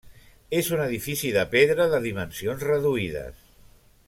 És 0.59 0.71
un 0.77 0.81
edifici 0.85 1.31
de 1.37 1.43
pedra 1.53 1.87
de 1.93 2.01
dimensions 2.09 2.67
reduïdes. 2.73 3.45